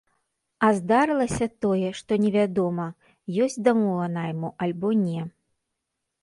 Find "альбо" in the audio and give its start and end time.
4.67-4.89